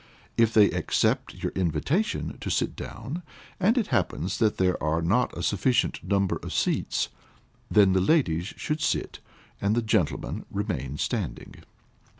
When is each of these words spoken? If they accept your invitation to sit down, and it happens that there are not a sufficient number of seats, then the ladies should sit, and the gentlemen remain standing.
If 0.35 0.51
they 0.51 0.71
accept 0.71 1.35
your 1.43 1.51
invitation 1.51 2.35
to 2.39 2.49
sit 2.49 2.75
down, 2.75 3.21
and 3.59 3.77
it 3.77 3.89
happens 3.93 4.39
that 4.39 4.57
there 4.57 4.81
are 4.81 4.99
not 4.99 5.37
a 5.37 5.43
sufficient 5.43 6.03
number 6.03 6.37
of 6.37 6.53
seats, 6.53 7.09
then 7.69 7.93
the 7.93 8.01
ladies 8.01 8.47
should 8.57 8.81
sit, 8.81 9.19
and 9.61 9.75
the 9.75 9.83
gentlemen 9.83 10.45
remain 10.49 10.97
standing. 10.97 11.53